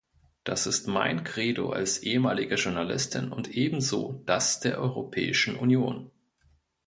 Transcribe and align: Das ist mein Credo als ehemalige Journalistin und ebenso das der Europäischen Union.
Das 0.43 0.65
ist 0.65 0.87
mein 0.87 1.23
Credo 1.23 1.69
als 1.69 1.99
ehemalige 1.99 2.55
Journalistin 2.55 3.31
und 3.31 3.49
ebenso 3.51 4.23
das 4.25 4.59
der 4.59 4.79
Europäischen 4.79 5.55
Union. 5.55 6.09